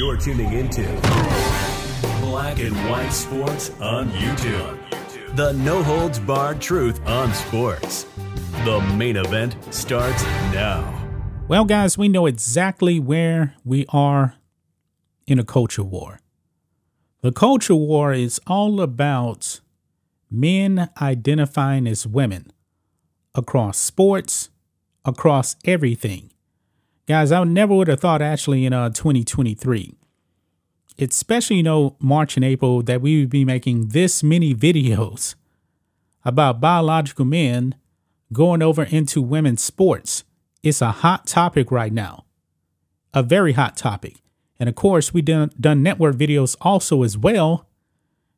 [0.00, 0.82] You're tuning into
[2.22, 5.36] Black and White Sports on YouTube.
[5.36, 8.06] The no holds barred truth on sports.
[8.64, 10.22] The main event starts
[10.54, 11.06] now.
[11.48, 14.36] Well, guys, we know exactly where we are
[15.26, 16.18] in a culture war.
[17.20, 19.60] The culture war is all about
[20.30, 22.52] men identifying as women
[23.34, 24.48] across sports,
[25.04, 26.29] across everything.
[27.10, 29.96] Guys, I never would have thought actually in uh 2023,
[31.00, 35.34] especially you know March and April, that we would be making this many videos
[36.24, 37.74] about biological men
[38.32, 40.22] going over into women's sports.
[40.62, 42.26] It's a hot topic right now,
[43.12, 44.22] a very hot topic.
[44.60, 47.66] And of course, we done done network videos also as well,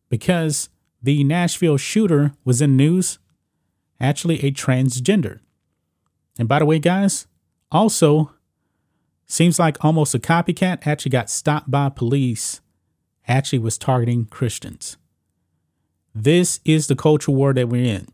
[0.09, 0.71] because
[1.03, 3.19] the Nashville shooter was in news,
[4.01, 5.41] actually a transgender.
[6.39, 7.27] And by the way, guys,
[7.71, 8.33] also
[9.33, 12.61] seems like almost a copycat actually got stopped by police,
[13.27, 14.99] actually was targeting Christians.
[16.15, 18.09] This is the culture war that we're in.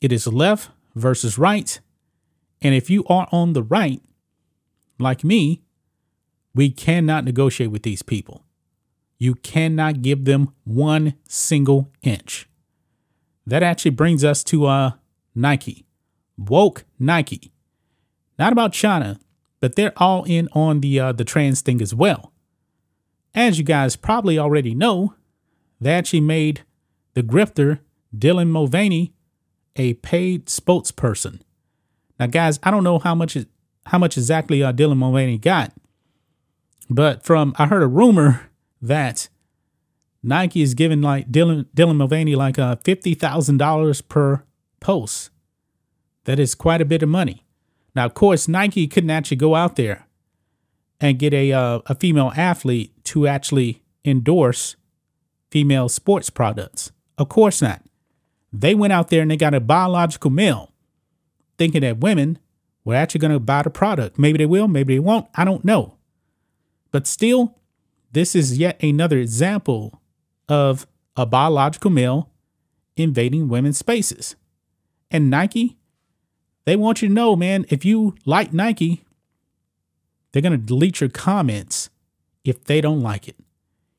[0.00, 1.80] It is left versus right.
[2.62, 4.00] And if you are on the right,
[5.00, 5.62] like me,
[6.54, 8.44] we cannot negotiate with these people.
[9.18, 12.48] You cannot give them one single inch.
[13.44, 14.92] That actually brings us to uh,
[15.34, 15.84] Nike.
[16.36, 17.52] Woke Nike.
[18.38, 19.18] Not about China,
[19.60, 22.32] but they're all in on the uh, the trans thing as well.
[23.34, 25.14] As you guys probably already know,
[25.80, 26.62] they actually made
[27.14, 27.80] the grifter
[28.16, 29.12] Dylan Mulvaney
[29.76, 31.40] a paid spokesperson.
[32.18, 33.36] Now, guys, I don't know how much
[33.86, 35.72] how much exactly uh, Dylan Mulvaney got,
[36.90, 38.50] but from I heard a rumor
[38.82, 39.28] that
[40.22, 44.42] Nike is giving like Dylan Dylan Mulvaney like uh, fifty thousand dollars per
[44.80, 45.30] post.
[46.24, 47.44] That is quite a bit of money.
[47.98, 50.06] Now, of course, Nike couldn't actually go out there
[51.00, 54.76] and get a uh, a female athlete to actually endorse
[55.50, 56.92] female sports products.
[57.18, 57.82] Of course not.
[58.52, 60.70] They went out there and they got a biological male,
[61.58, 62.38] thinking that women
[62.84, 64.16] were actually going to buy the product.
[64.16, 65.26] Maybe they will, maybe they won't.
[65.34, 65.96] I don't know.
[66.92, 67.56] But still,
[68.12, 70.00] this is yet another example
[70.48, 72.30] of a biological male
[72.96, 74.36] invading women's spaces.
[75.10, 75.77] And Nike,
[76.68, 79.02] they want you to know, man, if you like Nike,
[80.30, 81.88] they're going to delete your comments
[82.44, 83.36] if they don't like it.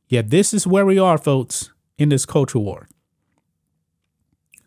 [0.07, 2.87] Yeah, this is where we are, folks, in this culture war.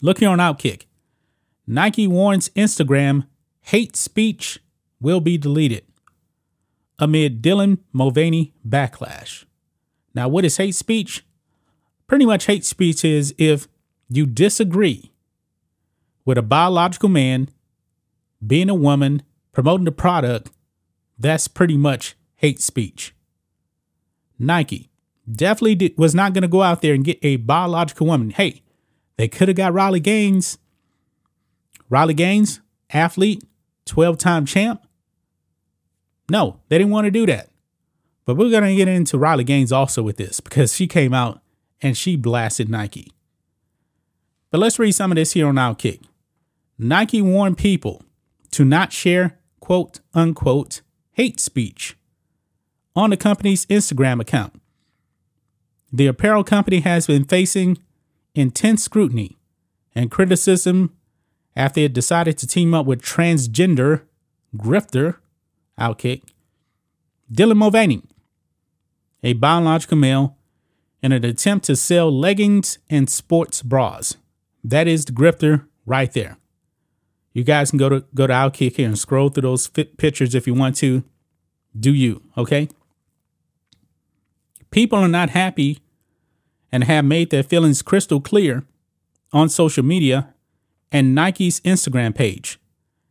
[0.01, 0.87] Look here on Outkick.
[1.65, 3.29] Nike warns Instagram
[3.61, 4.59] hate speech
[5.01, 5.85] will be deleted
[6.99, 9.45] amid Dylan Mulvaney backlash.
[10.13, 11.25] Now, what is hate speech?
[12.09, 13.69] Pretty much hate speech is if
[14.09, 15.13] you disagree
[16.25, 17.49] with a biological man
[18.45, 19.23] being a woman
[19.53, 20.51] promoting the product,
[21.19, 23.15] that's pretty much hate speech.
[24.39, 24.91] Nike
[25.31, 28.31] definitely did, was not going to go out there and get a biological woman.
[28.31, 28.63] Hey,
[29.17, 30.59] they could have got Riley Gaines.
[31.89, 32.61] Riley Gaines,
[32.91, 33.45] athlete,
[33.87, 34.85] 12 time champ.
[36.31, 37.51] No, they didn't want to do that.
[38.25, 41.41] But we're going to get into Riley Gaines also with this because she came out
[41.81, 43.13] and she blasted Nike.
[44.51, 46.01] But let's read some of this here on Outkick.
[46.79, 48.03] Nike warned people
[48.53, 50.83] to not share quote unquote
[51.13, 51.97] hate speech
[52.95, 54.61] on the company's Instagram account.
[55.93, 57.79] The apparel company has been facing
[58.35, 59.37] intense scrutiny
[59.95, 60.97] and criticism
[61.55, 64.03] after it decided to team up with transgender
[64.57, 65.17] grifter
[65.79, 66.23] Outkick,
[67.33, 68.03] Dylan Mulvaney,
[69.23, 70.37] a biological male,
[71.03, 74.17] in an attempt to sell leggings and sports bras.
[74.63, 76.37] That is the grifter right there.
[77.33, 80.47] You guys can go to go to Outkick here and scroll through those pictures if
[80.47, 81.05] you want to.
[81.79, 82.69] Do you, okay?
[84.71, 85.79] People are not happy
[86.71, 88.65] and have made their feelings crystal clear
[89.33, 90.35] on social media
[90.91, 92.59] and Nike's Instagram page.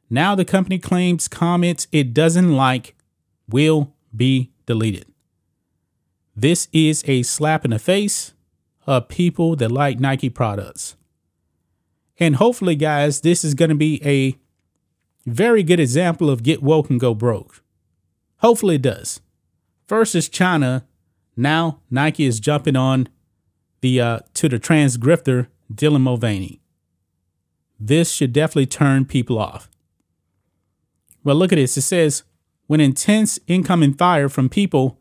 [0.10, 2.96] Now the company claims comments it doesn't like
[3.50, 5.06] will be deleted.
[6.36, 8.34] This is a slap in the face
[8.86, 10.96] of people that like Nike products.
[12.20, 14.38] And hopefully, guys, this is going to be a
[15.26, 17.64] very good example of get woke and go broke.
[18.38, 19.22] Hopefully it does.
[19.88, 20.86] First is China.
[21.36, 23.08] Now Nike is jumping on
[23.82, 26.62] the uh, to the trans grifter Dylan Mulvaney.
[27.80, 29.70] This should definitely turn people off.
[31.24, 31.78] Well, look at this.
[31.78, 32.24] It says
[32.68, 35.00] when intense incoming fire from people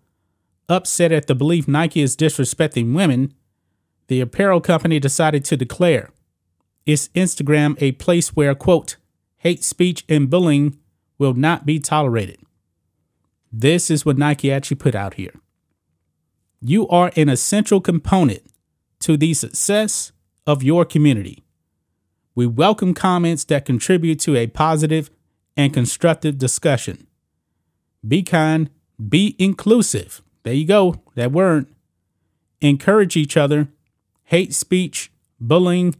[0.68, 3.34] upset at the belief Nike is disrespecting women,
[4.08, 6.10] the apparel company decided to declare
[6.86, 8.96] its Instagram a place where, quote,
[9.38, 10.78] hate speech and bullying
[11.18, 12.38] will not be tolerated.
[13.52, 15.34] This is what Nike actually put out here.
[16.60, 18.42] You are an essential component
[19.00, 20.12] to the success
[20.46, 21.42] of your community.
[22.34, 25.10] We welcome comments that contribute to a positive
[25.56, 27.06] and constructive discussion.
[28.06, 28.70] Be kind,
[29.08, 30.22] be inclusive.
[30.42, 31.66] There you go, that word.
[32.60, 33.68] Encourage each other.
[34.24, 35.10] Hate speech,
[35.40, 35.96] bullying,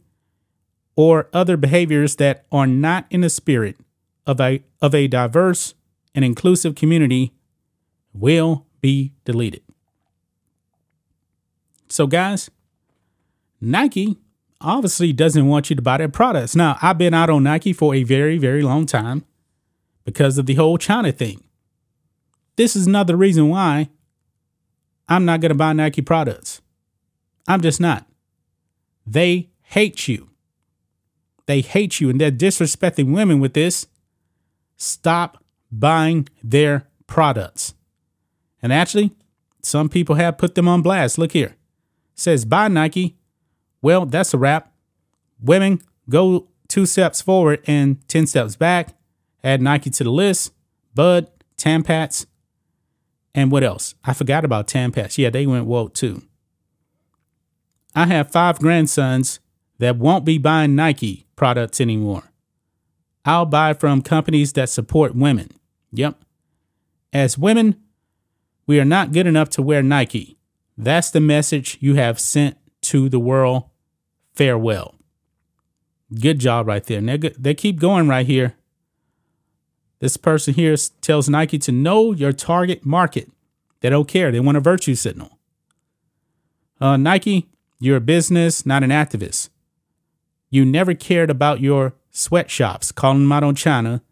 [1.01, 3.75] or other behaviors that are not in the spirit
[4.27, 5.73] of a, of a diverse
[6.13, 7.33] and inclusive community
[8.13, 9.63] will be deleted.
[11.89, 12.51] So, guys,
[13.59, 14.19] Nike
[14.61, 16.55] obviously doesn't want you to buy their products.
[16.55, 19.25] Now, I've been out on Nike for a very, very long time
[20.05, 21.43] because of the whole China thing.
[22.57, 23.89] This is another reason why
[25.09, 26.61] I'm not going to buy Nike products.
[27.47, 28.05] I'm just not.
[29.07, 30.30] They hate you.
[31.45, 33.87] They hate you and they're disrespecting women with this.
[34.77, 37.73] Stop buying their products.
[38.61, 39.11] And actually,
[39.61, 41.17] some people have put them on blast.
[41.17, 41.55] Look here.
[42.13, 43.17] It says buy Nike.
[43.81, 44.71] Well, that's a wrap.
[45.41, 48.95] Women go two steps forward and 10 steps back.
[49.43, 50.53] Add Nike to the list.
[50.93, 51.27] Bud,
[51.57, 52.25] Tampax,
[53.33, 53.95] and what else?
[54.03, 55.17] I forgot about Tampax.
[55.17, 56.23] Yeah, they went woke too.
[57.95, 59.39] I have five grandsons
[59.79, 62.31] that won't be buying Nike products anymore.
[63.25, 65.49] I'll buy from companies that support women.
[65.91, 66.23] Yep.
[67.11, 67.77] As women,
[68.67, 70.37] we are not good enough to wear Nike.
[70.77, 73.63] That's the message you have sent to the world.
[74.35, 74.93] Farewell.
[76.13, 77.01] Good job right there.
[77.01, 78.53] They, they keep going right here.
[79.97, 83.31] This person here tells Nike to know your target market.
[83.79, 84.31] They don't care.
[84.31, 85.39] They want a virtue signal.
[86.79, 87.49] Uh, Nike,
[87.79, 89.49] you're a business, not an activist.
[90.51, 94.03] You never cared about your sweatshops, calling them out on China.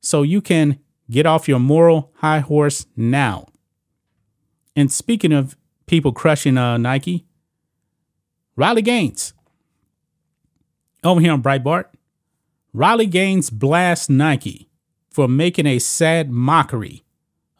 [0.00, 0.78] So you can
[1.10, 3.48] get off your moral high horse now.
[4.76, 5.56] And speaking of
[5.86, 7.26] people crushing uh, Nike,
[8.54, 9.32] Riley Gaines.
[11.02, 11.86] Over here on Breitbart,
[12.72, 14.68] Riley Gaines blasts Nike
[15.10, 17.04] for making a sad mockery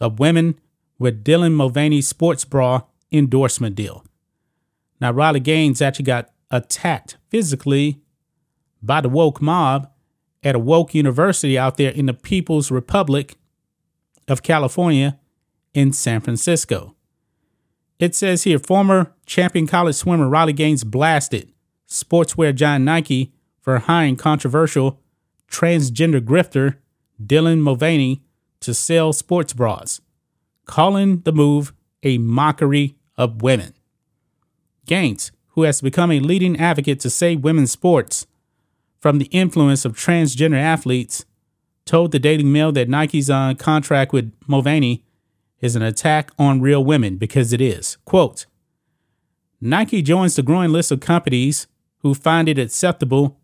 [0.00, 0.58] of women
[0.98, 2.82] with Dylan Mulvaney's sports bra
[3.12, 4.04] endorsement deal.
[5.00, 8.00] Now, Riley Gaines actually got attacked physically
[8.82, 9.90] by the woke mob
[10.42, 13.36] at a woke university out there in the People's Republic
[14.28, 15.18] of California
[15.74, 16.94] in San Francisco.
[17.98, 21.52] It says here former champion college swimmer Riley Gaines blasted
[21.88, 25.00] sportswear giant Nike for hiring controversial
[25.50, 26.76] transgender grifter
[27.22, 28.22] Dylan Mulvaney
[28.60, 30.00] to sell sports bras,
[30.66, 31.72] calling the move
[32.02, 33.74] a mockery of women.
[34.86, 38.26] Gaines, who has become a leading advocate to save women's sports
[39.00, 41.24] from the influence of transgender athletes,
[41.86, 45.02] told the Daily Mail that Nike's on uh, contract with Mulvaney
[45.60, 47.96] is an attack on real women because it is.
[48.04, 48.46] Quote
[49.60, 51.66] Nike joins the growing list of companies
[52.00, 53.38] who find it acceptable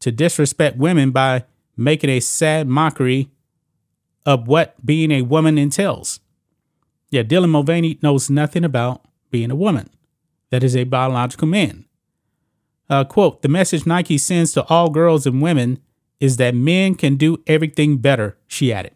[0.00, 1.44] to disrespect women by
[1.76, 3.30] making a sad mockery
[4.26, 6.20] of what being a woman entails.
[7.10, 9.88] Yeah, Dylan Mulvaney knows nothing about being a woman.
[10.50, 11.84] That is a biological man.
[12.88, 15.80] Uh, quote The message Nike sends to all girls and women
[16.20, 18.92] is that men can do everything better, she added.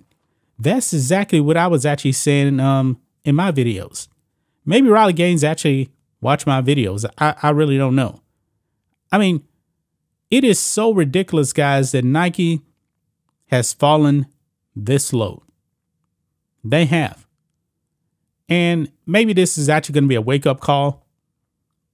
[0.59, 4.09] That's exactly what I was actually saying um, in my videos.
[4.64, 5.90] Maybe Riley Gaines actually
[6.21, 7.04] watched my videos.
[7.18, 8.21] I, I really don't know.
[9.11, 9.42] I mean,
[10.30, 12.62] it is so ridiculous, guys, that Nike
[13.49, 14.26] has fallen
[14.75, 15.42] this low.
[16.64, 17.26] They have.
[18.49, 21.01] And maybe this is actually going to be a wake up call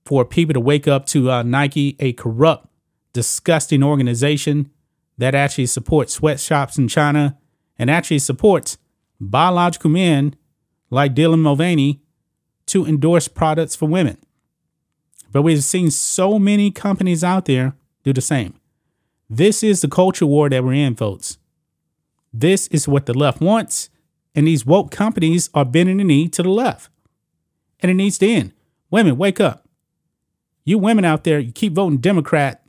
[0.09, 2.67] for people to wake up to uh, Nike, a corrupt,
[3.13, 4.71] disgusting organization
[5.19, 7.37] that actually supports sweatshops in China
[7.79, 8.79] and actually supports
[9.21, 10.35] biological men
[10.89, 12.01] like Dylan Mulvaney
[12.69, 14.17] to endorse products for women.
[15.31, 18.55] But we've seen so many companies out there do the same.
[19.29, 21.37] This is the culture war that we're in, folks.
[22.33, 23.91] This is what the left wants,
[24.35, 26.91] and these woke companies are bending the knee to the left.
[27.81, 28.55] And it needs to end.
[28.91, 29.68] Women, wake up.
[30.69, 32.63] You women out there, you keep voting Democrat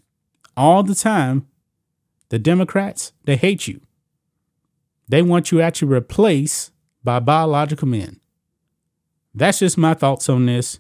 [0.56, 1.46] all the time.
[2.30, 3.82] The Democrats, they hate you.
[5.10, 6.72] They want you actually replace
[7.04, 8.22] by biological men.
[9.36, 10.80] That's just my thoughts on this.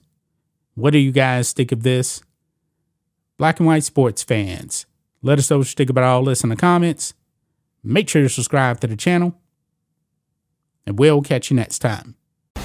[0.76, 2.24] What do you guys think of this?
[3.38, 4.86] Black and white sports fans,
[5.22, 7.16] let us know what you think about all this in the comments.
[7.84, 9.36] Make sure to subscribe to the channel,
[10.88, 12.16] and we'll catch you next time.